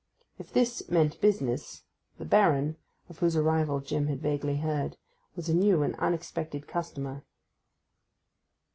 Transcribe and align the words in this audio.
If 0.39 0.51
this 0.51 0.89
meant 0.89 1.21
business, 1.21 1.83
the 2.17 2.25
Baron 2.25 2.77
(of 3.07 3.19
whose 3.19 3.35
arrival 3.35 3.81
Jim 3.81 4.07
had 4.07 4.19
vaguely 4.19 4.57
heard) 4.57 4.97
was 5.35 5.47
a 5.47 5.53
new 5.53 5.83
and 5.83 5.93
unexpected 5.97 6.65
customer. 6.65 7.23